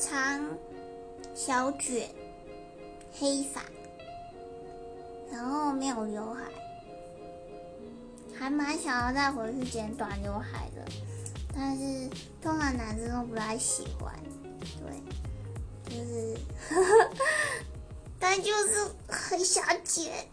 [0.00, 0.40] 长
[1.34, 2.08] 小卷
[3.18, 3.60] 黑发
[5.32, 6.44] 然后没有刘海
[8.38, 10.84] 还蛮想要再回去剪短刘海的
[11.52, 12.08] 但是
[12.40, 14.14] 通常男生都不太喜欢
[14.80, 16.38] 对就是
[16.68, 17.10] 呵呵
[18.20, 20.28] 但就是很想剪